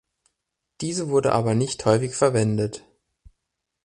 [0.81, 2.83] Diese wurde aber nicht häufig verwendet.